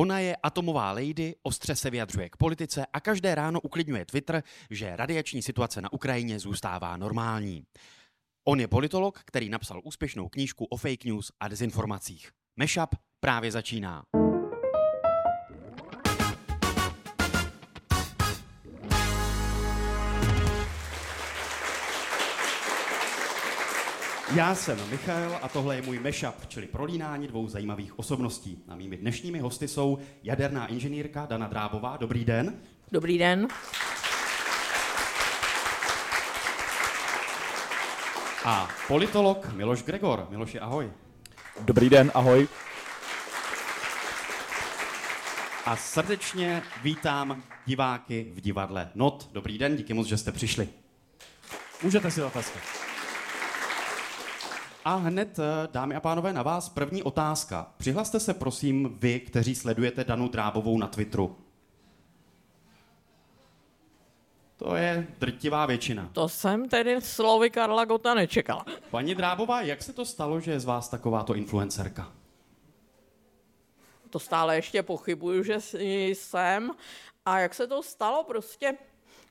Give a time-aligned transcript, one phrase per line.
[0.00, 4.96] Ona je atomová lady, ostře se vyjadřuje k politice a každé ráno uklidňuje Twitter, že
[4.96, 7.64] radiační situace na Ukrajině zůstává normální.
[8.48, 12.30] On je politolog, který napsal úspěšnou knížku o fake news a dezinformacích.
[12.56, 12.90] Meshup
[13.20, 14.02] právě začíná.
[24.34, 28.64] Já jsem Michal a tohle je můj mashup, čili prolínání dvou zajímavých osobností.
[28.68, 31.96] A mými dnešními hosty jsou jaderná inženýrka Dana Drábová.
[31.96, 32.60] Dobrý den.
[32.92, 33.48] Dobrý den.
[38.44, 40.26] A politolog Miloš Gregor.
[40.30, 40.92] Miloši, ahoj.
[41.60, 42.48] Dobrý den, ahoj.
[45.66, 49.28] A srdečně vítám diváky v divadle Not.
[49.32, 50.68] Dobrý den, díky moc, že jste přišli.
[51.82, 52.89] Můžete si zatleskat.
[54.84, 57.72] A hned, eh, dámy a pánové, na vás první otázka.
[57.76, 61.36] Přihlaste se prosím vy, kteří sledujete Danu Drábovou na Twitteru.
[64.56, 66.10] To je drtivá většina.
[66.12, 68.64] To jsem tedy slovy Karla Gota nečekala.
[68.90, 72.12] Paní Drábová, jak se to stalo, že je z vás takováto influencerka?
[74.10, 75.58] To stále ještě pochybuju, že
[76.14, 76.70] jsem.
[77.24, 78.24] A jak se to stalo?
[78.24, 78.74] Prostě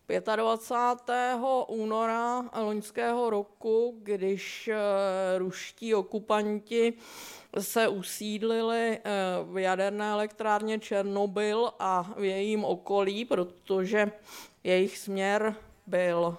[0.09, 1.39] 25.
[1.67, 6.93] února loňského roku, když eh, ruští okupanti
[7.59, 9.01] se usídlili eh,
[9.43, 14.11] v jaderné elektrárně Černobyl a v jejím okolí, protože
[14.63, 15.55] jejich směr
[15.87, 16.37] byl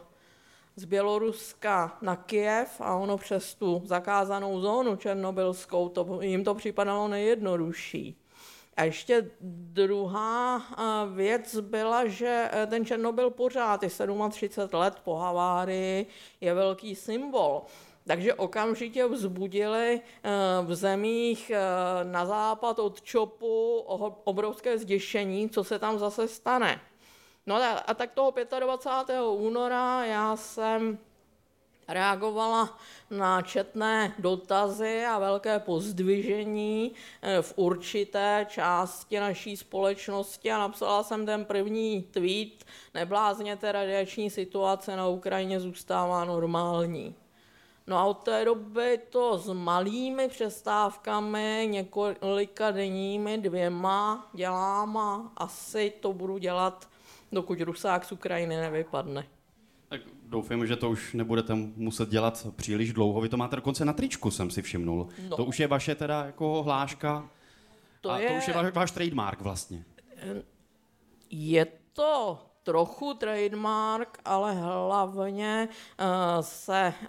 [0.76, 7.08] z Běloruska na Kiev a ono přes tu zakázanou zónu černobylskou, to, jim to připadalo
[7.08, 8.16] nejjednodušší.
[8.80, 10.62] A ještě druhá
[11.14, 13.90] věc byla, že e, ten Černobyl pořád, je
[14.30, 16.06] 37 let po havárii,
[16.40, 17.62] je velký symbol.
[18.06, 20.00] Takže okamžitě vzbudili e,
[20.62, 21.52] v zemích
[22.02, 23.78] na západ od Čopu
[24.24, 26.80] obrovské zděšení, co se tam zase stane.
[27.46, 27.56] No
[27.86, 29.20] a tak toho 25.
[29.22, 30.98] února já jsem
[31.92, 32.78] reagovala
[33.10, 36.92] na četné dotazy a velké pozdvižení
[37.22, 42.64] eh, v určité části naší společnosti a napsala jsem ten první tweet,
[42.94, 47.14] neblázněte, radiační situace na Ukrajině zůstává normální.
[47.86, 55.92] No a od té doby to s malými přestávkami, několika denními, dvěma dělám a asi
[56.00, 56.88] to budu dělat,
[57.32, 59.39] dokud Rusák z Ukrajiny nevypadne.
[60.30, 63.20] Doufám, že to už nebudete muset dělat příliš dlouho.
[63.20, 65.08] Vy to máte dokonce na tričku, jsem si všimnul.
[65.28, 65.36] No.
[65.36, 67.30] To už je vaše teda jako hláška
[68.00, 68.28] to a je...
[68.28, 69.84] to už je váš, váš trademark vlastně.
[71.30, 75.68] Je to trochu trademark, ale hlavně
[76.00, 76.06] uh,
[76.40, 77.06] se uh,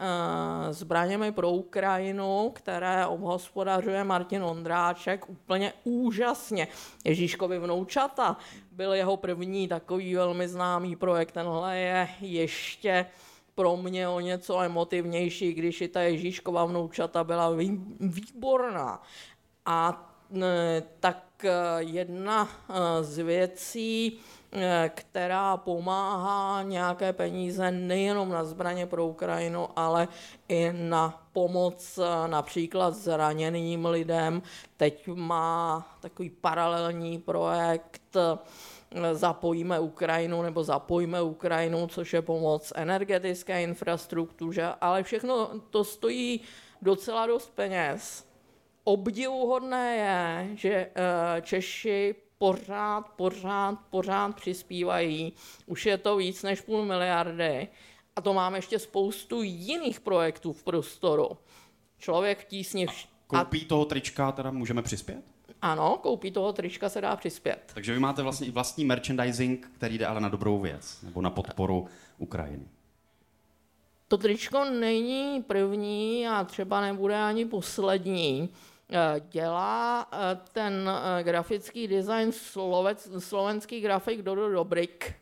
[0.72, 6.68] zbraněmi pro Ukrajinu, které obhospodařuje Martin Ondráček úplně úžasně.
[7.06, 8.38] Ježíškovi vnoučata
[8.72, 11.32] byl jeho první takový velmi známý projekt.
[11.32, 13.06] Tenhle je ještě
[13.56, 17.50] pro mě o něco emotivnější, když i ta Ježíškova vnoučata byla
[18.00, 19.02] výborná.
[19.66, 20.08] A
[21.00, 21.46] tak
[21.78, 22.50] jedna
[23.02, 24.20] z věcí,
[24.90, 30.08] která pomáhá nějaké peníze nejenom na zbraně pro Ukrajinu, ale
[30.48, 34.42] i na pomoc například zraněným lidem.
[34.78, 38.18] Teď má takový paralelní projekt
[39.14, 46.42] Zapojíme Ukrajinu nebo Zapojíme Ukrajinu, což je pomoc energetické infrastruktuře, ale všechno to stojí
[46.82, 48.28] docela dost peněz.
[48.84, 55.34] Obdivuhodné je, že eh, Češi pořád, pořád, pořád přispívají.
[55.66, 57.68] Už je to víc než půl miliardy.
[58.16, 61.30] A to máme ještě spoustu jiných projektů v prostoru.
[61.98, 62.88] Člověk v tísni...
[63.28, 65.22] Koupí toho trička teda můžeme přispět?
[65.62, 67.72] Ano, koupí toho trička se dá přispět.
[67.74, 71.30] Takže vy máte vlastně i vlastní merchandising, který jde ale na dobrou věc, nebo na
[71.30, 71.88] podporu
[72.18, 72.66] Ukrajiny.
[74.08, 78.50] To tričko není první a třeba nebude ani poslední.
[78.94, 85.16] Eh, dělá eh, ten eh, grafický design slovec, slovenský grafik Dodo Dobrik,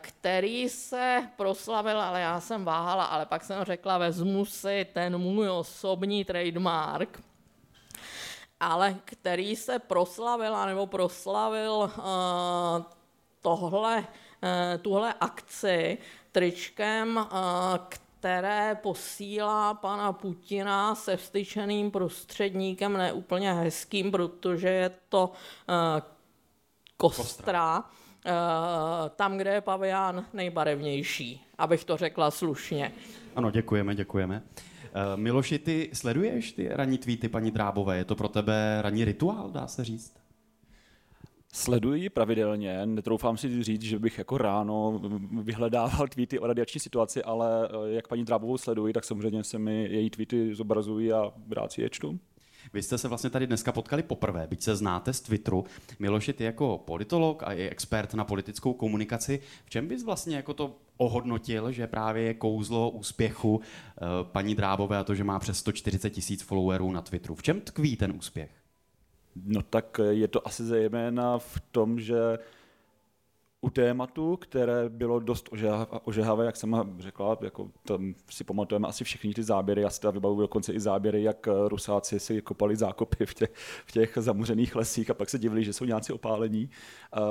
[0.00, 5.50] který se proslavil, ale já jsem váhala, ale pak jsem řekla, vezmu si ten můj
[5.50, 7.22] osobní trademark,
[8.60, 11.92] ale který se proslavil, nebo proslavil
[13.40, 14.04] tohle,
[14.82, 15.98] tuhle akci
[16.32, 17.26] tričkem,
[18.26, 25.32] které posílá pana Putina se vstyčeným prostředníkem, neúplně hezkým, protože je to
[25.68, 25.74] uh,
[26.96, 27.78] kostra, kostra.
[27.78, 27.82] Uh,
[29.16, 32.92] tam, kde je pavián nejbarevnější, abych to řekla slušně.
[33.36, 34.42] Ano, děkujeme, děkujeme.
[34.42, 37.96] Uh, Miloši, ty sleduješ ty ranní tweety paní Drábové?
[37.96, 40.14] Je to pro tebe ranní rituál, dá se říct?
[41.56, 45.00] Sleduji pravidelně, netroufám si říct, že bych jako ráno
[45.42, 49.88] vyhledával tweety o radiační situaci, ale eh, jak paní Drábovou sleduji, tak samozřejmě se mi
[49.90, 52.18] její tweety zobrazují a rád si je čtu.
[52.72, 55.64] Vy jste se vlastně tady dneska potkali poprvé, byť se znáte z Twitteru.
[55.98, 60.54] Miloši, ty jako politolog a i expert na politickou komunikaci, v čem bys vlastně jako
[60.54, 63.62] to ohodnotil, že právě je kouzlo úspěchu uh,
[64.22, 67.34] paní Drábové a to, že má přes 140 tisíc followerů na Twitteru.
[67.34, 68.65] V čem tkví ten úspěch?
[69.44, 72.38] No tak je to asi zejména v tom, že
[73.66, 75.48] u tématu, které bylo dost
[76.04, 80.10] ožehavé, jak jsem řekla, jako tam si pamatujeme asi všichni ty záběry, já si teda
[80.10, 83.50] vybavuju dokonce i záběry, jak eh, Rusáci si kopali zákopy v těch,
[83.86, 86.70] v těch zamuřených lesích a pak se divili, že jsou nějací opálení.
[87.16, 87.22] Uh,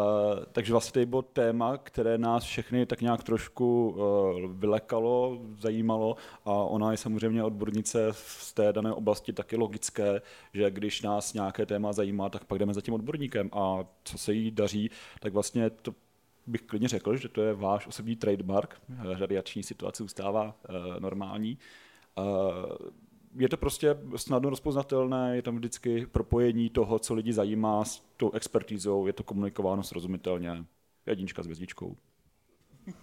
[0.51, 6.15] takže vlastně to bylo téma, které nás všechny tak nějak trošku uh, vylekalo, zajímalo
[6.45, 10.21] a ona je samozřejmě odbornice z té dané oblasti taky logické,
[10.53, 14.33] že když nás nějaké téma zajímá, tak pak jdeme za tím odborníkem a co se
[14.33, 14.89] jí daří,
[15.19, 15.93] tak vlastně to
[16.47, 18.81] bych klidně řekl, že to je váš osobní trademark.
[19.19, 21.57] Radiační situace zůstává uh, normální.
[22.17, 22.25] Uh,
[23.37, 28.31] je to prostě snadno rozpoznatelné, je tam vždycky propojení toho, co lidi zajímá s tou
[28.31, 30.65] expertízou, je to komunikováno srozumitelně.
[31.05, 31.95] Jednička s hvězdičkou.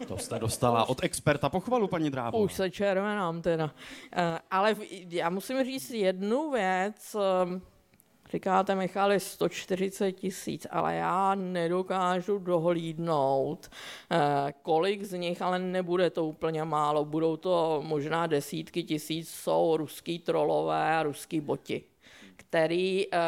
[0.09, 2.43] To jste dostala od experta pochvalu, paní Drávo.
[2.43, 3.75] Už se červenám teda.
[4.51, 4.77] Ale
[5.09, 7.17] já musím říct jednu věc.
[8.33, 13.71] Říkáte, Michali, 140 tisíc, ale já nedokážu dohlídnout,
[14.11, 19.77] eh, kolik z nich, ale nebude to úplně málo, budou to možná desítky tisíc, jsou
[19.77, 21.83] ruský trolové a ruský boti,
[22.37, 23.19] který eh,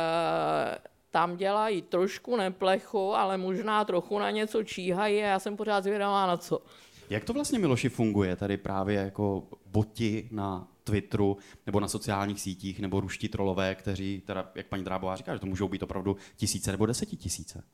[1.10, 6.26] tam dělají trošku neplechu, ale možná trochu na něco číhají a já jsem pořád zvědavá
[6.26, 6.60] na co.
[7.10, 11.36] Jak to vlastně, Miloši, funguje tady právě jako boti na Twitteru
[11.66, 15.46] nebo na sociálních sítích nebo ruští trolové, kteří, teda, jak paní Drábová říká, že to
[15.46, 17.64] můžou být opravdu tisíce nebo desetitisíce?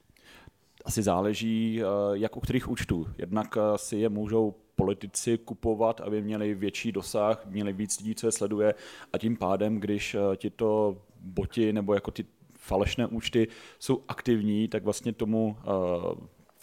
[0.84, 3.06] Asi záleží, eh, jak u kterých účtů.
[3.18, 8.26] Jednak eh, si je můžou politici kupovat, aby měli větší dosah, měli víc lidí, co
[8.26, 8.74] je sleduje
[9.12, 12.24] a tím pádem, když eh, ti to boti nebo jako ty
[12.58, 13.48] falešné účty
[13.78, 15.56] jsou aktivní, tak vlastně tomu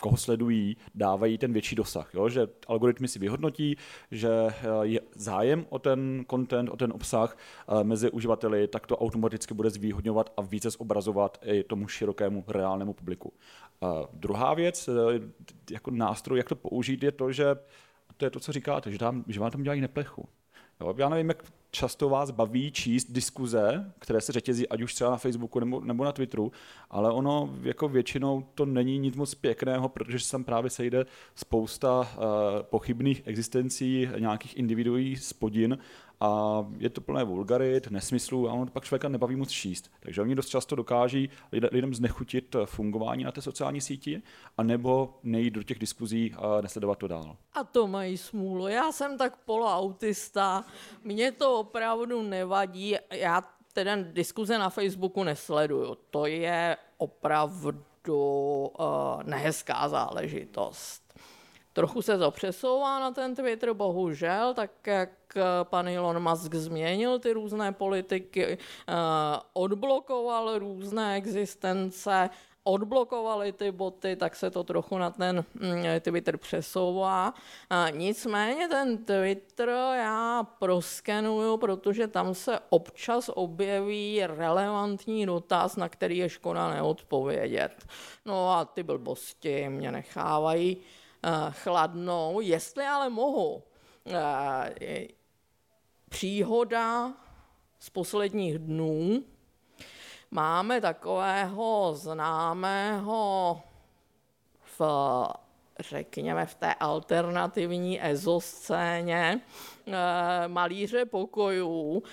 [0.02, 2.14] koho sledují, dávají ten větší dosah.
[2.14, 2.30] Jo?
[2.30, 3.78] Že algoritmy si vyhodnotí,
[4.12, 8.98] že eh, je zájem o ten content, o ten obsah eh, mezi uživateli, tak to
[8.98, 13.34] automaticky bude zvýhodňovat a více zobrazovat i tomu širokému reálnému publiku.
[13.82, 15.20] A druhá věc, eh,
[15.72, 17.56] jako nástroj, jak to použít, je to, že
[18.18, 20.30] to je to, co říkáte, že, tam, že vám tam dělají neplechu.
[20.82, 25.10] Jo, já nevím, jak často vás baví číst diskuze, které se řetězí ať už třeba
[25.10, 26.52] na Facebooku nebo, nebo na Twitteru,
[26.90, 31.06] ale ono jako většinou to není nic moc pěkného, protože se tam právě sejde
[31.36, 32.08] spousta uh,
[32.62, 35.78] pochybných existencí nějakých individuí spodin
[36.20, 39.92] a je to plné vulgarit, nesmyslů a ono pak člověka nebaví moc číst.
[40.00, 41.30] Takže oni dost často dokáží
[41.72, 44.22] lidem znechutit fungování na té sociální síti
[44.58, 47.38] a nebo nejít do těch diskuzí a nesledovat to dál.
[47.54, 48.68] A to mají smůlu.
[48.68, 50.66] Já jsem tak poloautista,
[51.04, 52.96] mně to opravdu nevadí.
[53.12, 53.44] Já
[53.74, 55.98] teda diskuze na Facebooku nesleduju.
[56.10, 57.80] To je opravdu
[58.80, 61.14] uh, nehezká záležitost.
[61.78, 65.10] Trochu se to přesouvá na ten Twitter, bohužel, tak jak
[65.64, 68.58] pan Elon Musk změnil ty různé politiky,
[68.88, 68.94] eh,
[69.54, 72.30] odblokoval různé existence,
[72.64, 77.34] odblokovali ty boty, tak se to trochu na ten mm, Twitter přesouvá.
[77.70, 86.18] A nicméně ten Twitter já proskenuju, protože tam se občas objeví relevantní dotaz, na který
[86.18, 87.86] je škoda neodpovědět.
[88.26, 91.06] No a ty blbosti mě nechávají Eh,
[91.52, 93.64] chladnou, jestli ale mohu.
[94.10, 95.08] Eh,
[96.10, 97.14] příhoda
[97.80, 99.24] z posledních dnů.
[100.32, 103.62] Máme takového známého
[104.80, 104.82] v,
[105.80, 109.42] řekněme, v té alternativní ezoscéně
[109.88, 112.04] eh, malíře pokojů,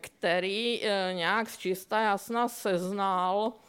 [0.00, 3.67] který nějak z čista jasna seznal Eh,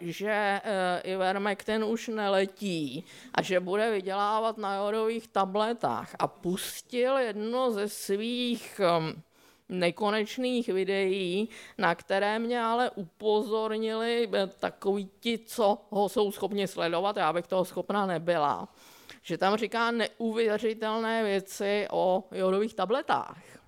[0.00, 0.60] že eh,
[1.04, 3.04] Ivermectin už neletí
[3.34, 9.22] a že bude vydělávat na jodových tabletách a pustil jedno ze svých ehm,
[9.68, 17.16] nekonečných videí, na které mě ale upozornili eh, takoví ti, co ho jsou schopni sledovat,
[17.16, 18.68] já bych toho schopna nebyla,
[19.22, 23.61] že tam říká neuvěřitelné věci o jodových tabletách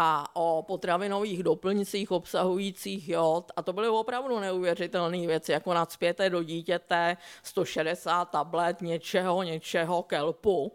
[0.00, 3.52] a o potravinových doplňcích obsahujících jod.
[3.56, 10.72] A to byly opravdu neuvěřitelné věci, jako nadspěte do dítěte 160 tablet něčeho, něčeho kelpu,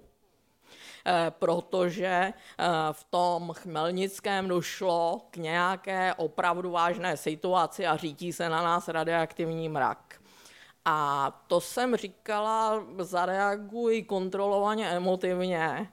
[1.06, 2.34] eh, protože eh,
[2.92, 9.70] v tom Chmelnickém došlo k nějaké opravdu vážné situaci a řítí se na nás radioaktivní
[9.70, 10.20] mrak.
[10.86, 15.90] A to jsem říkala, zareaguj kontrolovaně, emotivně.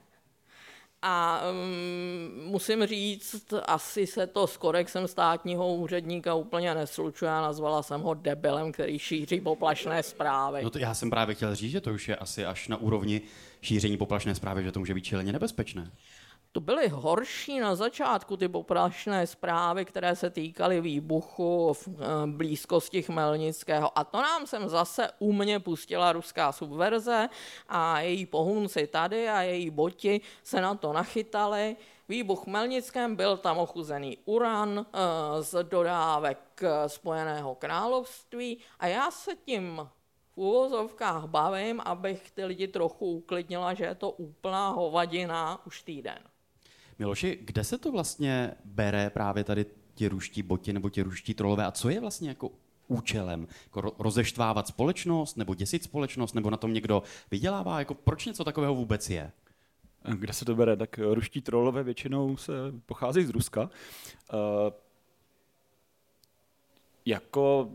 [1.01, 7.31] A um, musím říct, asi se to s korexem státního úředníka úplně neslučuje.
[7.31, 10.63] Nazvala jsem ho debilem, který šíří poplašné zprávy.
[10.63, 13.21] No to já jsem právě chtěl říct, že to už je asi až na úrovni
[13.61, 15.91] šíření poplašné zprávy, že to může být čeleně nebezpečné.
[16.53, 23.01] To byly horší na začátku ty poprašné zprávy, které se týkaly výbuchu v eh, blízkosti
[23.01, 23.97] Chmelnického.
[23.97, 27.29] A to nám sem zase u mě pustila ruská subverze
[27.69, 31.75] a její pohunci tady a její boti se na to nachytali.
[32.09, 39.35] Výbuch v Chmelnickém byl tam ochuzený uran eh, z dodávek Spojeného království a já se
[39.35, 39.89] tím
[40.33, 46.30] v úvozovkách bavím, abych ty lidi trochu uklidnila, že je to úplná hovadina už týden.
[46.99, 51.65] Miloši, kde se to vlastně bere právě tady ti ruští boti nebo ti ruští trolové
[51.65, 52.51] a co je vlastně jako
[52.87, 53.47] účelem?
[53.63, 57.79] Jako rozeštvávat společnost nebo děsit společnost nebo na tom někdo vydělává?
[57.79, 59.31] Jako proč něco takového vůbec je?
[60.15, 60.77] Kde se to bere?
[60.77, 62.53] Tak ruští trolové většinou se
[62.85, 63.61] pochází z Ruska.
[63.61, 63.69] Uh,
[67.05, 67.69] jako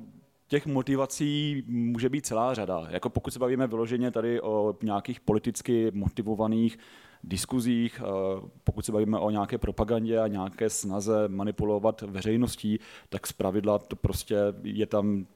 [0.48, 2.86] těch motivací může být celá řada.
[2.90, 6.78] Jako pokud se bavíme vyloženě tady o nějakých politicky motivovaných
[7.24, 13.78] diskuzích, eh, pokud se bavíme o nějaké propagandě a nějaké snaze manipulovat veřejností, tak zpravidla
[13.78, 15.26] to prostě je tam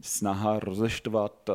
[0.00, 1.54] snaha rozeštvat eh,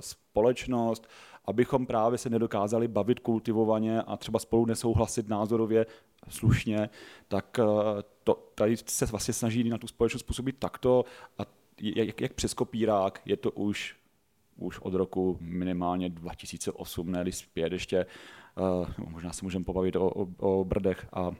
[0.00, 1.08] společnost,
[1.44, 5.86] abychom právě se nedokázali bavit kultivovaně a třeba spolu nesouhlasit názorově
[6.28, 6.90] slušně,
[7.28, 7.64] tak eh,
[8.24, 11.04] to, tady se vlastně snaží na tu společnost působit takto
[11.38, 11.42] a
[11.80, 13.98] jak, jak přes kopírák je to už
[14.58, 18.06] už od roku minimálně 2008, ne zpět ještě,
[18.56, 21.32] uh, možná se můžeme pobavit o, o, o brdech a,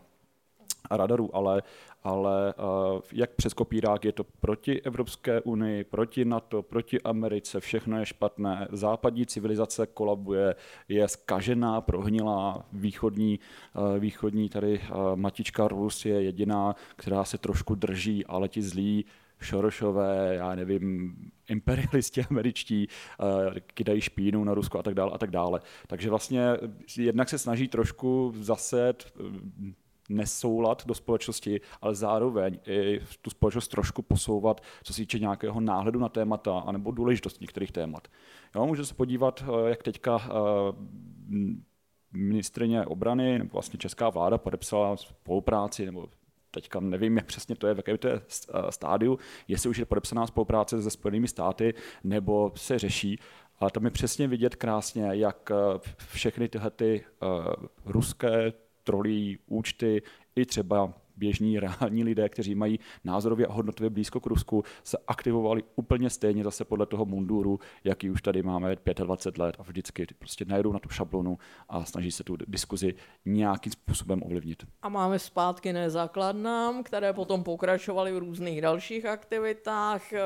[0.90, 1.62] a radaru, ale,
[2.04, 7.98] ale uh, jak přes kopírák je to proti Evropské unii, proti NATO, proti Americe, všechno
[7.98, 10.54] je špatné, západní civilizace kolabuje,
[10.88, 13.38] je skažená, prohnilá, východní,
[13.74, 19.04] uh, východní tady uh, matička Rus je jediná, která se trošku drží, ale ti zlí
[19.40, 21.14] Šorošové, já nevím,
[21.48, 22.88] imperialisti američtí,
[23.20, 25.60] uh, kydají špínu na Rusko a tak dále a tak dále.
[25.86, 26.42] Takže vlastně
[26.98, 29.22] jednak se snaží trošku zaset eh,
[30.08, 36.00] nesoulad do společnosti, ale zároveň i tu společnost trošku posouvat, co se týče nějakého náhledu
[36.00, 38.08] na témata anebo důležitost některých témat.
[38.54, 40.18] Jo, můžete se podívat, eh, jak teďka
[42.12, 46.08] ministrině obrany, nebo vlastně česká vláda podepsala spolupráci nebo
[46.50, 49.84] teďka nevím, jak přesně to je, v jakém to je eh, stádiu, jestli už je
[49.84, 51.74] podepsaná spolupráce se Spojenými státy,
[52.04, 53.18] nebo se řeší,
[53.60, 57.52] ale tam je přesně vidět krásně, jak eh, všechny tyhle ty uh,
[57.84, 58.52] ruské
[58.84, 60.02] trolí účty
[60.36, 65.62] i třeba běžní reální lidé, kteří mají názorově a hodnotově blízko k Rusku, se aktivovali
[65.76, 70.44] úplně stejně zase podle toho munduru, jaký už tady máme 25 let a vždycky prostě
[70.44, 72.94] najedou na tu šablonu a snaží se tu diskuzi
[73.24, 74.66] nějakým způsobem ovlivnit.
[74.82, 80.20] A máme zpátky nezákladnám, které potom pokračovaly v různých dalších aktivitách, eh,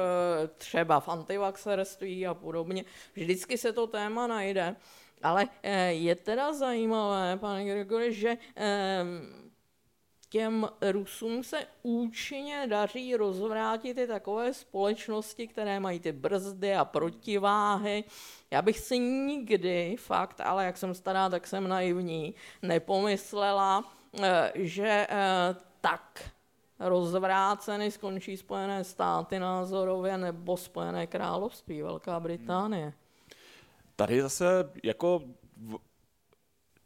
[0.56, 2.84] třeba v antivaxerství a podobně.
[3.14, 4.76] Vždycky se to téma najde.
[5.22, 9.04] Ale eh, je teda zajímavé, pane Gregory, že eh,
[10.32, 18.04] těm Rusům se účinně daří rozvrátit i takové společnosti, které mají ty brzdy a protiváhy.
[18.50, 25.06] Já bych si nikdy, fakt, ale jak jsem stará, tak jsem naivní, nepomyslela, eh, že
[25.10, 26.30] eh, tak
[26.80, 32.92] rozvráceny skončí Spojené státy názorově nebo Spojené království, Velká Británie.
[33.96, 35.22] Tady zase jako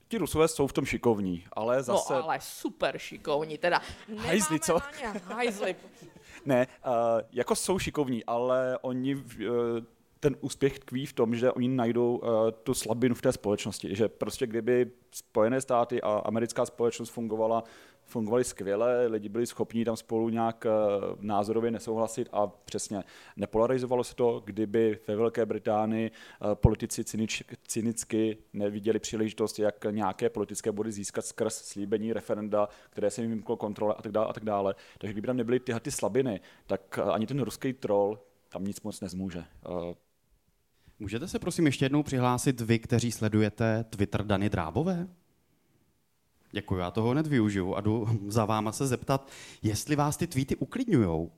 [0.08, 2.12] Ti Rusové jsou v tom šikovní, ale no, zase...
[2.14, 3.82] No ale super šikovní, teda
[4.16, 4.78] hajzli, co?
[5.24, 5.76] Hajzli.
[6.44, 6.92] ne, uh,
[7.32, 9.22] jako jsou šikovní, ale oni uh,
[10.20, 12.28] ten úspěch tkví v tom, že oni najdou uh,
[12.62, 17.64] tu slabinu v té společnosti, že prostě kdyby Spojené státy a americká společnost fungovala
[18.06, 20.70] fungovaly skvěle, lidi byli schopni tam spolu nějak eh,
[21.20, 23.04] názorově nesouhlasit a přesně
[23.36, 30.30] nepolarizovalo se to, kdyby ve Velké Británii eh, politici cynič, cynicky neviděli příležitost, jak nějaké
[30.30, 34.32] politické body získat skrz slíbení referenda, které se jim vymklo kontrole a tak dále a
[34.32, 34.74] tak dále.
[34.98, 38.18] Takže kdyby tam nebyly tyhle ty slabiny, tak eh, ani ten ruský troll
[38.48, 39.44] tam nic moc nezmůže.
[40.98, 45.08] Můžete se prosím ještě jednou přihlásit vy, kteří sledujete Twitter Dany Drábové?
[46.50, 49.30] Děkuji, já toho hned využiju a jdu za váma se zeptat,
[49.62, 51.32] jestli vás ty tweety uklidňujou.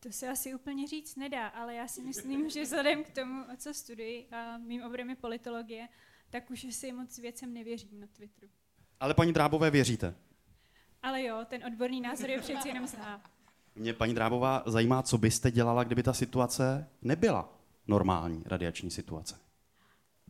[0.00, 3.74] To se asi úplně říct nedá, ale já si myslím, že vzhledem k tomu, co
[3.74, 5.88] studuji a mým oborem je politologie,
[6.30, 8.52] tak už si moc věcem nevěřím na Twitteru.
[9.00, 10.14] Ale paní Drábové věříte?
[11.02, 13.22] Ale jo, ten odborný názor je přeci jenom zná.
[13.74, 17.57] Mě, paní Drábová, zajímá, co byste dělala, kdyby ta situace nebyla
[17.88, 19.38] normální radiační situace?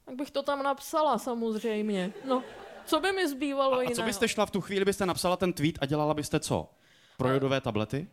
[0.05, 2.12] Tak bych to tam napsala samozřejmě.
[2.25, 2.43] No,
[2.85, 3.97] co by mi zbývalo A, a jiného?
[3.97, 6.71] co byste šla v tu chvíli, byste napsala ten tweet a dělala byste co?
[7.17, 8.09] Pro jodové tablety?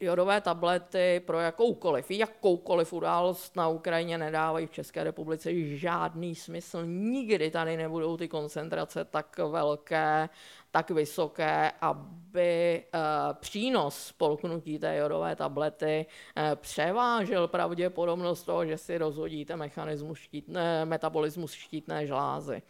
[0.00, 6.86] jodové tablety pro jakoukoliv, jakoukoliv událost na Ukrajině nedávají v České republice žádný smysl.
[6.86, 10.28] Nikdy tady nebudou ty koncentrace tak velké,
[10.76, 13.00] tak vysoké, aby uh,
[13.40, 21.52] přínos spolknutí té jodové tablety uh, převážel pravděpodobnost toho, že si rozhodíte mechanismus štítné, metabolismus
[21.52, 22.62] štítné žlázy.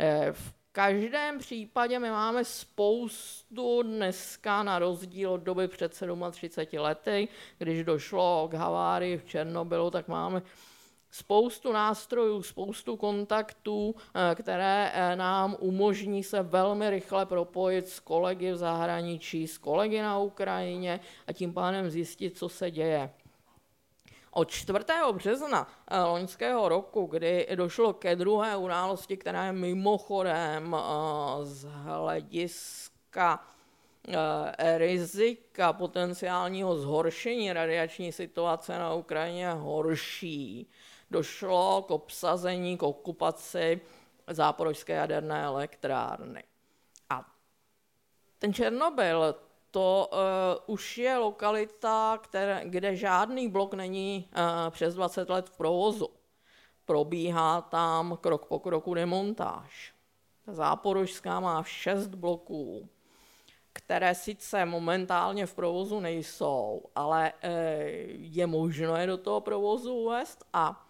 [0.00, 7.28] Uh, v každém případě my máme spoustu dneska, na rozdíl od doby před 37 lety,
[7.58, 10.42] když došlo k havárii v Černobylu, tak máme
[11.14, 13.94] spoustu nástrojů, spoustu kontaktů,
[14.34, 21.00] které nám umožní se velmi rychle propojit s kolegy v zahraničí, s kolegy na Ukrajině
[21.26, 23.10] a tím pádem zjistit, co se děje.
[24.30, 24.78] Od 4.
[25.12, 25.68] března
[26.06, 30.76] loňského roku, kdy došlo ke druhé události, která je mimochodem
[31.42, 33.44] z hlediska
[34.76, 40.70] rizika potenciálního zhoršení radiační situace na Ukrajině horší,
[41.10, 43.80] došlo k obsazení, k okupaci
[44.26, 46.42] záporožské jaderné elektrárny.
[47.10, 47.24] A
[48.38, 49.34] ten Černobyl,
[49.70, 55.56] to uh, už je lokalita, které, kde žádný blok není uh, přes 20 let v
[55.56, 56.08] provozu.
[56.84, 59.94] Probíhá tam krok po kroku demontáž.
[60.46, 62.88] Záporožská má šest bloků,
[63.72, 67.50] které sice momentálně v provozu nejsou, ale uh,
[68.08, 70.86] je možno je do toho provozu uvést a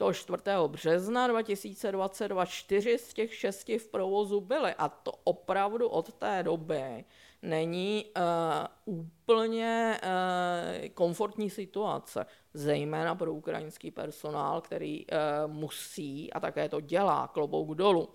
[0.00, 0.42] toho 4.
[0.66, 7.04] března 2022 čtyři z těch šesti v provozu byly a to opravdu od té doby
[7.42, 8.04] není
[8.86, 16.80] uh, úplně uh, komfortní situace, zejména pro ukrajinský personál, který uh, musí, a také to
[16.80, 18.08] dělá, klobouk dolů, uh,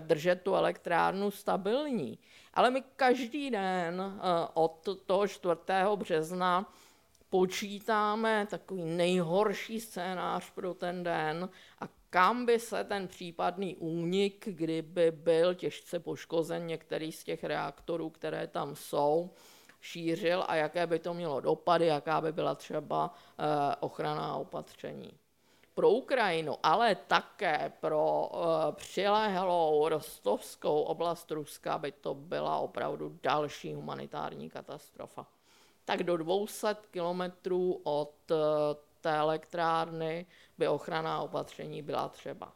[0.00, 2.18] držet tu elektrárnu stabilní.
[2.54, 4.20] Ale my každý den uh,
[4.54, 5.54] od toho 4.
[5.96, 6.72] března
[7.32, 11.48] počítáme takový nejhorší scénář pro ten den
[11.80, 18.10] a kam by se ten případný únik, kdyby byl těžce poškozen některý z těch reaktorů,
[18.10, 19.30] které tam jsou,
[19.80, 25.10] šířil a jaké by to mělo dopady, jaká by byla třeba eh, ochranná opatření.
[25.74, 33.74] Pro Ukrajinu, ale také pro eh, přilehlou rostovskou oblast Ruska by to byla opravdu další
[33.74, 35.26] humanitární katastrofa.
[35.84, 38.34] Tak do 200 kilometrů od eh,
[39.00, 40.26] té elektrárny
[40.58, 42.52] by ochranná opatření byla třeba.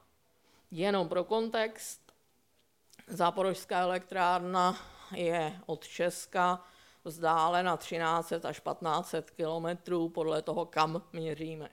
[0.70, 2.06] Jenom pro kontext,
[3.08, 4.76] Záporožská elektrárna
[5.14, 6.64] je od Česka
[7.04, 11.68] vzdálena 13 až 15 kilometrů podle toho, kam měříme.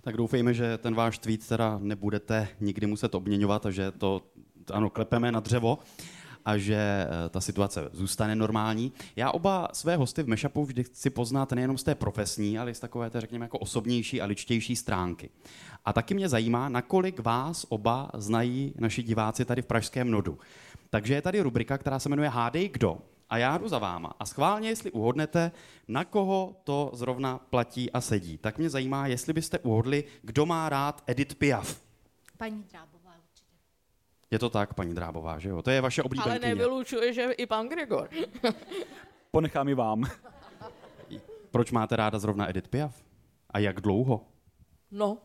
[0.00, 4.22] Tak doufejme, že ten váš tweet teda nebudete nikdy muset obměňovat a že to,
[4.72, 5.78] ano, klepeme na dřevo
[6.44, 8.92] a že eh, ta situace zůstane normální.
[9.16, 12.74] Já oba své hosty v Meshupu vždy chci poznat nejenom z té profesní, ale i
[12.74, 15.30] z takové, té, řekněme, jako osobnější a ličtější stránky.
[15.84, 20.38] A taky mě zajímá, nakolik vás oba znají naši diváci tady v Pražském nodu.
[20.90, 22.98] Takže je tady rubrika, která se jmenuje Hádej kdo.
[23.30, 24.12] A já jdu za váma.
[24.18, 25.52] A schválně, jestli uhodnete,
[25.88, 28.38] na koho to zrovna platí a sedí.
[28.38, 31.80] Tak mě zajímá, jestli byste uhodli, kdo má rád Edith Piaf.
[32.38, 32.99] Paní Drábová.
[34.30, 35.62] Je to tak, paní Drábová, že jo?
[35.62, 36.46] To je vaše oblíbenkyně.
[36.46, 38.08] Ale nevylučuje, že i pan Gregor.
[39.30, 40.04] Ponechám i vám.
[41.50, 43.02] Proč máte ráda zrovna Edith Piaf?
[43.50, 44.20] A jak dlouho?
[44.90, 45.18] No,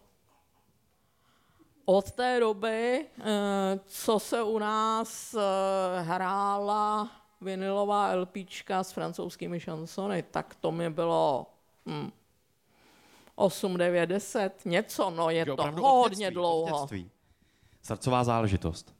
[1.85, 10.23] od té doby, eh, co se u nás eh, hrála vinilová LPčka s francouzskými šansony,
[10.23, 11.45] tak to mi bylo
[11.85, 12.11] hm,
[13.35, 16.79] 8, 9, 10, něco, no je Že to hodně dětství, dlouho.
[16.79, 17.11] Dětství.
[17.81, 18.94] Srdcová záležitost.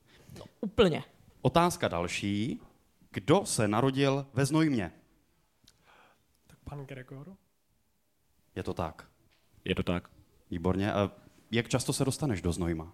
[0.62, 1.04] Úplně.
[1.42, 2.62] Otázka další.
[3.12, 4.92] Kdo se narodil ve Znojmě?
[6.48, 7.36] Tak pan Gregor?
[8.56, 9.08] Je to tak.
[9.66, 10.10] Je to tak.
[10.52, 10.94] Výborně.
[10.94, 11.12] A
[11.52, 12.94] jak často se dostaneš do Znojma?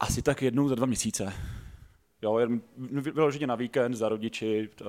[0.00, 1.32] Asi tak jednou za dva měsíce.
[2.22, 4.84] Jo, jen vyloženě na víkend za rodiči, eh,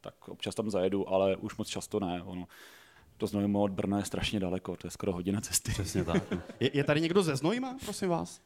[0.00, 2.22] tak občas tam zajedu, ale už moc často ne.
[2.22, 2.48] Ono,
[3.16, 5.70] to Znojmo od Brna je strašně daleko, to je skoro hodina cesty.
[5.72, 6.22] Přesně tak.
[6.60, 8.40] Je, je tady někdo ze Znojma, prosím vás?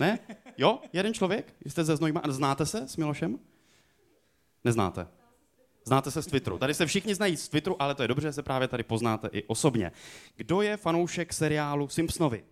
[0.00, 0.18] Ne?
[0.58, 0.78] Jo?
[0.92, 1.54] Jeden člověk?
[1.66, 2.22] Jste ze Znojma?
[2.28, 3.38] Znáte se s Milošem?
[4.64, 5.08] Neznáte.
[5.84, 6.58] Znáte se z Twitteru.
[6.58, 9.28] Tady se všichni znají z Twitteru, ale to je dobře, že se právě tady poznáte
[9.32, 9.92] i osobně.
[10.36, 12.44] Kdo je fanoušek seriálu Simpsonovi?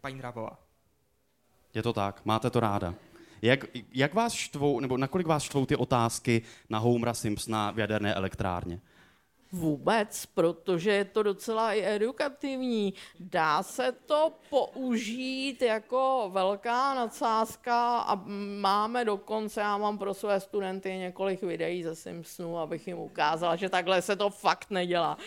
[0.00, 0.58] Paní Drábová.
[1.74, 2.94] Je to tak, máte to ráda.
[3.42, 8.14] Jak, jak vás štvou, nebo nakolik vás štvou ty otázky na Homera Simpsona v jaderné
[8.14, 8.80] elektrárně?
[9.52, 12.94] Vůbec, protože je to docela i edukativní.
[13.20, 18.24] Dá se to použít jako velká nadsázka a
[18.60, 23.68] máme dokonce, já mám pro své studenty několik videí ze Simpsonu, abych jim ukázala, že
[23.68, 25.18] takhle se to fakt nedělá.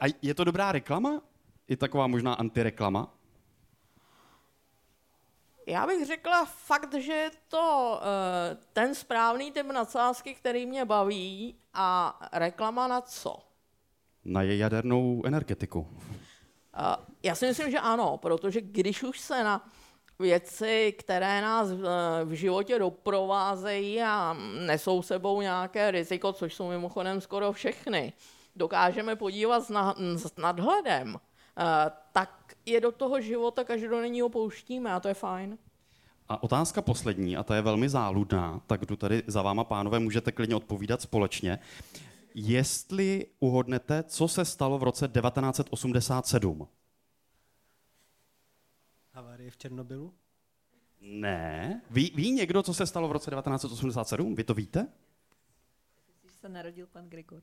[0.00, 1.22] A je to dobrá reklama?
[1.68, 3.17] I taková možná antireklama?
[5.68, 11.56] Já bych řekla fakt, že je to uh, ten správný typ nadsázky, který mě baví
[11.74, 13.36] a reklama na co?
[14.24, 15.80] Na je jadernou energetiku.
[15.80, 15.86] Uh,
[17.22, 19.68] já si myslím, že ano, protože když už se na
[20.18, 21.84] věci, které nás v,
[22.24, 28.12] v životě doprovázejí a nesou sebou nějaké riziko, což jsou mimochodem skoro všechny,
[28.56, 31.16] dokážeme podívat s, na, s nadhledem,
[32.12, 35.58] tak je do toho života každodenního pouštíme a to je fajn.
[36.28, 40.32] A otázka poslední, a ta je velmi záludná, tak kdo tady za váma, pánové, můžete
[40.32, 41.58] klidně odpovídat společně.
[42.34, 46.68] Jestli uhodnete, co se stalo v roce 1987?
[49.12, 50.14] Havárie v Černobylu?
[51.00, 51.82] Ne.
[51.90, 54.34] Ví, ví někdo, co se stalo v roce 1987?
[54.34, 54.88] Vy to víte?
[56.22, 57.42] Když se narodil pan Gregor.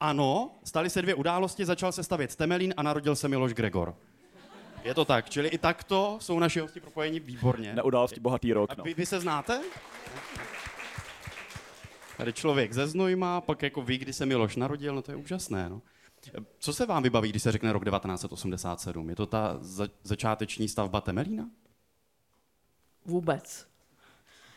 [0.00, 3.96] Ano, staly se dvě události, začal se stavět Temelín a narodil se Miloš Gregor.
[4.84, 7.74] Je to tak, čili i takto jsou naši hosti propojeni výborně.
[7.74, 8.76] Na události bohatý rok.
[8.76, 8.84] No.
[8.84, 9.60] Vy, vy se znáte?
[12.16, 15.68] Tady člověk ze Znojma, pak jako ví, kdy se Miloš narodil, no to je úžasné.
[15.68, 15.82] No.
[16.58, 19.10] Co se vám vybaví, když se řekne rok 1987?
[19.10, 21.50] Je to ta za, začáteční stavba Temelína?
[23.04, 23.66] Vůbec.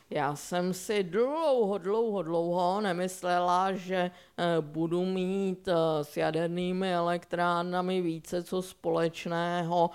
[0.09, 8.01] Já jsem si dlouho, dlouho, dlouho nemyslela, že eh, budu mít eh, s jadernými elektrárnami
[8.01, 9.89] více co společného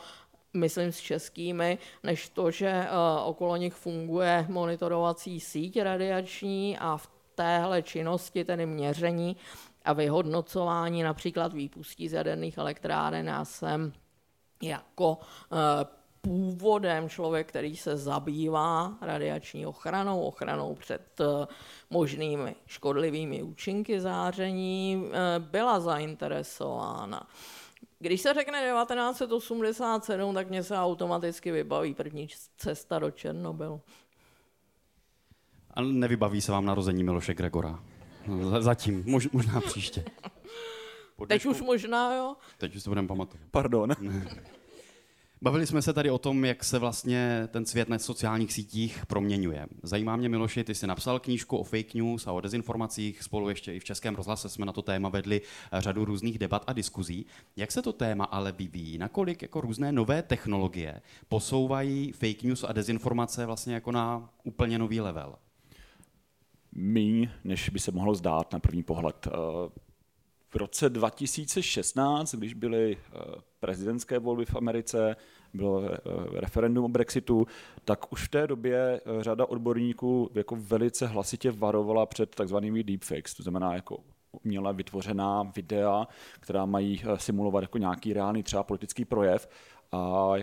[0.54, 7.10] myslím s českými, než to, že uh, okolo nich funguje monitorovací síť radiační a v
[7.34, 9.36] téhle činnosti, tedy měření
[9.84, 13.92] a vyhodnocování například výpustí z jaderných elektráren, já jsem
[14.62, 15.18] jako
[16.22, 21.46] původem člověk, který se zabývá radiační ochranou, ochranou před uh,
[21.90, 27.28] možnými škodlivými účinky záření, byla zainteresována.
[27.98, 33.80] Když se řekne 1987, tak mě se automaticky vybaví první cesta do Černobylu.
[35.74, 37.84] A nevybaví se vám narození Miloše Gregora?
[38.58, 40.04] Zatím, mož, možná příště.
[41.28, 42.36] Teď už možná, jo?
[42.58, 43.46] Teď už to budeme pamatovat.
[43.50, 43.90] Pardon.
[45.42, 49.66] Bavili jsme se tady o tom, jak se vlastně ten svět na sociálních sítích proměňuje.
[49.82, 53.74] Zajímá mě, Miloši, ty jsi napsal knížku o fake news a o dezinformacích, spolu ještě
[53.74, 55.40] i v Českém rozhlase jsme na to téma vedli
[55.72, 57.26] řadu různých debat a diskuzí.
[57.56, 58.98] Jak se to téma ale vyvíjí?
[58.98, 65.00] Nakolik jako různé nové technologie posouvají fake news a dezinformace vlastně jako na úplně nový
[65.00, 65.34] level?
[66.72, 69.28] Míň, než by se mohlo zdát na první pohled.
[70.52, 73.18] V roce 2016, když byly eh,
[73.60, 75.16] prezidentské volby v Americe,
[75.54, 75.98] bylo eh,
[76.32, 77.46] referendum o Brexitu,
[77.84, 83.34] tak už v té době eh, řada odborníků jako velice hlasitě varovala před takzvanými deepfakes,
[83.34, 83.98] to znamená jako
[84.44, 86.08] uměle vytvořená videa,
[86.40, 89.48] která mají simulovat jako nějaký reálný třeba politický projev.
[89.92, 90.34] A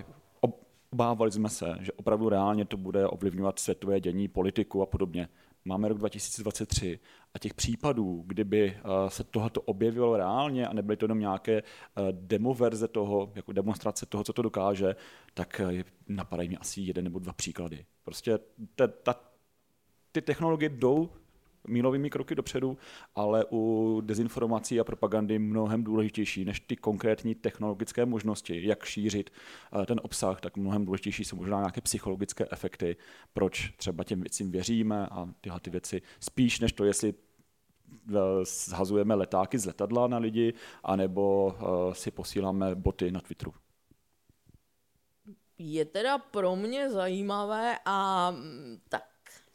[0.90, 5.28] obávali jsme se, že opravdu reálně to bude ovlivňovat světové dění, politiku a podobně
[5.66, 7.00] máme rok 2023
[7.34, 11.64] a těch případů, kdyby eh, se tohoto objevilo reálně a nebyly to jenom nějaké eh,
[12.12, 14.96] demo verze toho, jako demonstrace toho, co to dokáže,
[15.34, 17.86] tak eh, napadají mi asi jeden nebo dva příklady.
[18.04, 18.40] Prostě
[18.76, 19.16] ta, ta,
[20.12, 21.10] ty technologie jdou
[21.68, 22.78] mílovými kroky dopředu,
[23.16, 29.30] ale u dezinformací a propagandy mnohem důležitější než ty konkrétní technologické možnosti, jak šířit
[29.82, 32.96] eh, ten obsah, tak mnohem důležitější jsou možná nějaké psychologické efekty,
[33.34, 39.16] proč třeba těm věcím věříme a tyhle ty věci, spíš než to, jestli eh, zhazujeme
[39.16, 43.54] letáky z letadla na lidi, anebo eh, si posíláme boty na Twitteru.
[45.58, 49.04] Je teda pro mě zajímavé a mm, tak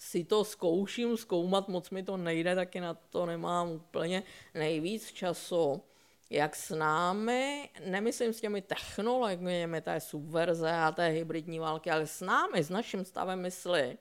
[0.05, 4.23] si to zkouším zkoumat, moc mi to nejde, taky na to nemám úplně
[4.55, 5.83] nejvíc času.
[6.31, 12.21] Jak s námi, nemyslím s těmi technologiemi té subverze a té hybridní války, ale s
[12.21, 13.99] námi, s naším stavem mysli,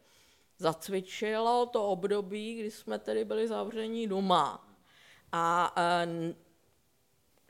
[0.58, 4.68] zacvičilo to období, kdy jsme tedy byli zavření doma.
[5.32, 6.08] A e,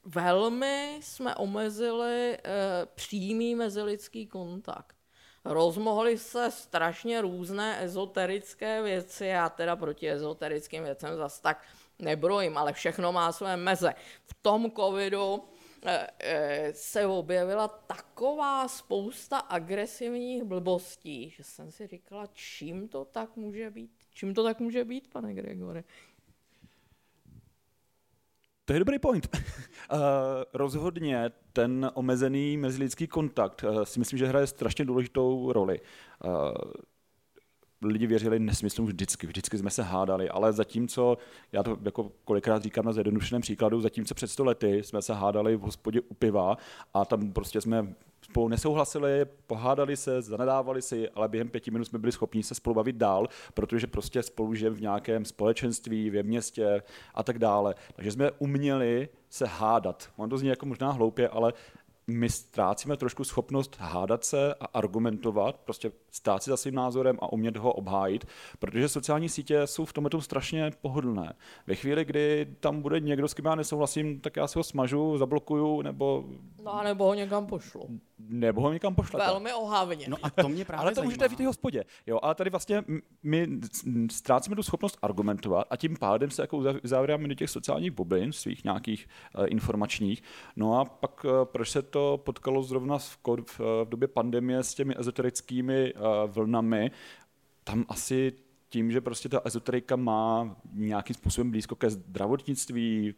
[0.06, 2.40] velmi jsme omezili e,
[2.96, 5.03] přímý mezilidský kontakt
[5.46, 11.64] rozmohly se strašně různé ezoterické věci, já teda proti ezoterickým věcem zas tak
[12.00, 13.94] nebrojím, ale všechno má své meze.
[14.26, 15.44] V tom covidu
[15.86, 23.36] eh, eh, se objevila taková spousta agresivních blbostí, že jsem si říkala, čím to tak
[23.36, 23.92] může být?
[24.14, 25.84] Čím to tak může být, pane Gregory?
[28.66, 29.28] To je dobrý point.
[29.36, 30.00] uh,
[30.54, 35.80] rozhodně ten omezený mezilidský kontakt uh, si myslím, že hraje strašně důležitou roli.
[36.26, 36.52] Uh,
[37.86, 41.18] lidi věřili nesmyslům vždycky, vždycky jsme se hádali, ale zatímco,
[41.52, 45.56] já to jako kolikrát říkám na zjednodušeném příkladu, zatímco před sto lety jsme se hádali
[45.56, 46.58] v hospodě u piva
[46.94, 52.00] a tam prostě jsme spolu nesouhlasili, pohádali se, zanedávali si, ale během pěti minut jsme
[52.00, 56.82] byli schopni se spolu bavit dál, protože prostě spolu žijeme v nějakém společenství, v městě
[57.14, 57.76] a tak dále.
[57.94, 60.10] Takže jsme uměli se hádat.
[60.16, 61.54] On to zní jako možná hloupě, ale
[62.08, 67.34] my ztrácíme trošku schopnost hádat se a argumentovat, prostě stát si za svým názorem a
[67.34, 68.26] umět ho obhájit,
[68.60, 71.34] protože sociální sítě jsou v tomhle strašně pohodlné.
[71.68, 75.18] Ve chvíli, kdy tam bude někdo, s kým já nesouhlasím, tak já si ho smažu,
[75.18, 76.24] zablokuju, nebo...
[76.64, 77.90] No a nebo ho někam pošlu.
[78.30, 79.26] Nebo ho někam pošlete.
[79.26, 80.06] Velmi ohavně.
[80.10, 81.08] No a to mě právě Ale to zajímá.
[81.08, 81.84] můžete v té hospodě.
[82.08, 82.84] Jo, ale tady vlastně
[83.24, 83.48] my
[84.12, 88.32] ztrácíme tu schopnost argumentovat a tím pádem se jako uzav- uzavíráme do těch sociálních bublin,
[88.32, 89.08] svých nějakých
[89.38, 90.24] uh, informačních.
[90.56, 94.74] No a pak uh, proč se to potkalo zrovna v, v, v době pandemie s
[94.74, 96.92] těmi ezoterickými uh, vlnami,
[97.64, 98.34] tam asi
[98.70, 103.14] tím, že prostě ta ezoterika má nějakým způsobem blízko ke zdravotnictví,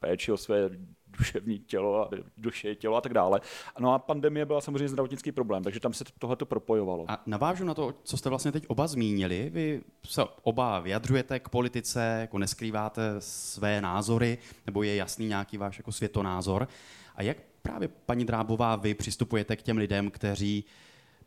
[0.00, 0.70] péči o své
[1.18, 3.40] duševní tělo a duše, tělo a tak dále.
[3.78, 7.04] No a pandemie byla samozřejmě zdravotnický problém, takže tam se tohleto propojovalo.
[7.08, 9.50] A navážu na to, co jste vlastně teď oba zmínili.
[9.50, 15.78] Vy se oba vyjadřujete k politice, jako neskrýváte své názory, nebo je jasný nějaký váš
[15.78, 16.68] jako světonázor.
[17.16, 20.64] A jak právě, paní Drábová, vy přistupujete k těm lidem, kteří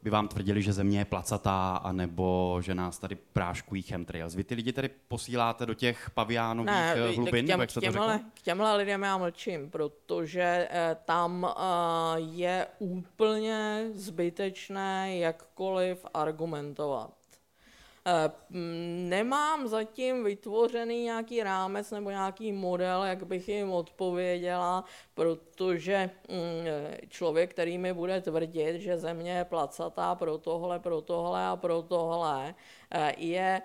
[0.03, 4.35] by vám tvrdili, že země je placatá, anebo že nás tady práškují chemtrails.
[4.35, 7.79] Vy ty lidi tedy posíláte do těch paviánových Ne, eh, hlubin, k, těm, jak jste
[7.79, 8.29] k, to těmhle, řekl?
[8.33, 17.16] k těmhle lidem já mlčím, protože eh, tam eh, je úplně zbytečné jakkoliv argumentovat.
[18.09, 26.09] Eh, m, Nemám zatím vytvořený nějaký rámec nebo nějaký model, jak bych jim odpověděla, protože
[26.29, 26.65] mm,
[27.09, 31.81] člověk, který mi bude tvrdit, že země je placatá pro tohle, pro tohle a pro
[31.81, 32.55] tohle,
[32.91, 33.61] eh, je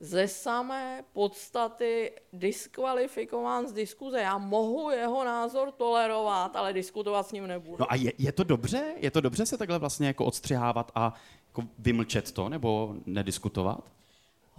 [0.00, 4.20] ze samé podstaty diskvalifikován z diskuze.
[4.20, 7.76] Já mohu jeho názor tolerovat, ale diskutovat s ním nebudu.
[7.80, 8.94] No a je, je to dobře?
[8.96, 11.14] Je to dobře se takhle vlastně jako odstřihávat a
[11.46, 13.97] jako vymlčet to, nebo nediskutovat?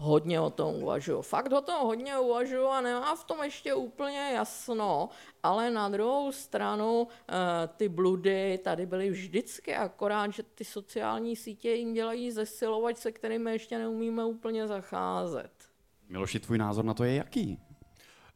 [0.02, 1.22] Hodně o tom uvažuju.
[1.22, 5.10] Fakt o tom hodně uvažuju a nemám v tom ještě úplně jasno,
[5.44, 7.34] ale na druhou stranu eh,
[7.68, 13.52] ty bludy tady byly vždycky, akorát, že ty sociální sítě jim dělají zesilovač, se kterými
[13.52, 15.52] ještě neumíme úplně zacházet.
[16.10, 17.60] Miloši, tvůj názor na to je jaký?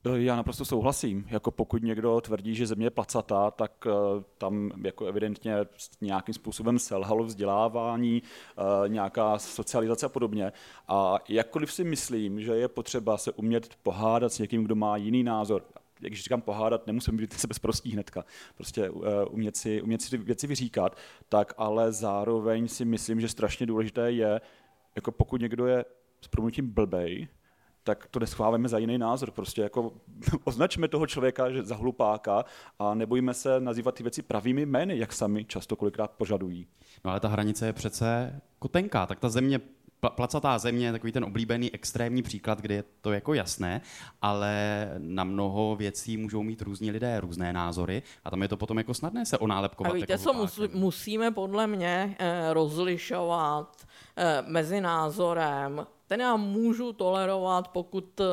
[0.06, 1.26] Eh, Já naprosto souhlasím.
[1.30, 5.56] Jako pokud někdo tvrdí, že země je placatá, tak eh, tam jako evidentně
[6.02, 10.52] nějakým způsobem selhalo vzdělávání, eh, nějaká socializace a podobně.
[10.88, 15.24] A jakkoliv si myslím, že je potřeba se umět pohádat s někým, kdo má jiný
[15.24, 15.66] názor,
[16.00, 20.48] když říkám pohádat, nemusím být sebezprostý hnedka, prostě uh, umět, si, umět si ty věci
[20.48, 20.98] vyříkat,
[21.30, 24.42] tak ale zároveň si myslím, že strašně důležité je,
[24.96, 25.86] jako pokud někdo je
[26.22, 27.28] s proměnutím blbej,
[27.84, 29.32] tak to neschválíme za jiný názor.
[29.32, 29.92] Prostě jako
[30.44, 32.46] označme toho člověka že za hlupáka
[32.80, 36.68] a nebojíme se nazývat ty věci pravými jmény, jak sami často kolikrát požadují.
[37.06, 39.60] No ale ta hranice je přece jako tenká, tak ta země,
[40.04, 43.82] pla- placatá země je takový ten oblíbený extrémní příklad, kde je to jako jasné,
[44.22, 44.54] ale
[44.98, 48.94] na mnoho věcí můžou mít různí lidé různé názory a tam je to potom jako
[48.94, 49.94] snadné se A onálepkovat.
[49.94, 50.82] víte, jako co mus, hlupákem.
[50.82, 58.26] musíme podle mě eh, rozlišovat eh, mezi názorem, ten já můžu tolerovat, pokud eh,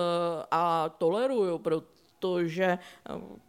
[0.50, 2.78] a toleruju, protože eh,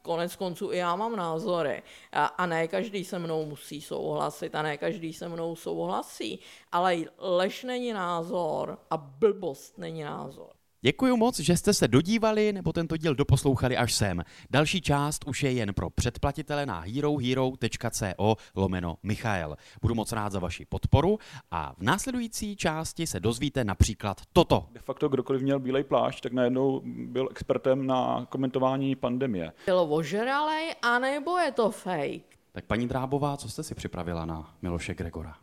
[0.02, 4.62] konec konců i já mám názory a, a ne každý se mnou musí souhlasit a
[4.62, 6.40] ne každý se mnou souhlasí,
[6.72, 10.61] ale lež není názor a blbost není názor.
[10.84, 14.22] Děkuji moc, že jste se dodívali nebo tento díl doposlouchali až sem.
[14.50, 19.56] Další část už je jen pro předplatitele na herohero.co lomeno Michael.
[19.82, 21.20] Budu moc rád za vaši podporu
[21.52, 24.68] a v následující části se dozvíte například toto.
[24.72, 29.52] De facto kdokoliv měl bílej plášť, tak najednou byl expertem na komentování pandemie.
[29.66, 32.38] Byl ožralej, anebo je to fake?
[32.52, 35.38] Tak paní Drábová, co jste si připravila na Miloše Gregora?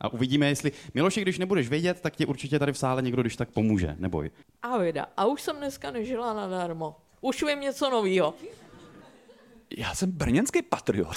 [0.00, 0.72] A uvidíme, jestli...
[0.94, 3.96] Miloši, když nebudeš vědět, tak ti určitě tady v sále někdo, když tak pomůže.
[3.98, 4.30] Neboj.
[4.62, 5.06] A vida.
[5.16, 6.96] A už jsem dneska nežila nadarmo.
[7.20, 8.34] Už vím něco novýho.
[9.76, 11.16] Já jsem brněnský patriot.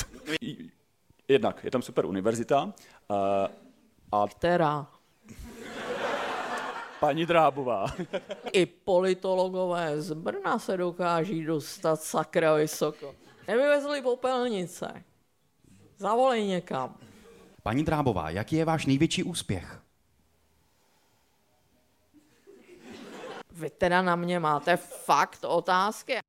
[1.27, 2.71] Jednak je tam super univerzita uh,
[4.11, 4.87] a Která
[6.99, 7.85] paní Drábová.
[8.51, 13.15] i politologové z Brna se dokáží dostat sakra vysoko.
[13.47, 15.03] Nevyvezli popelnice.
[15.97, 16.95] Zavolej někam.
[17.69, 19.82] Paní Drábová, jaký je váš největší úspěch?
[23.51, 26.19] Vy teda na mě máte fakt otázky.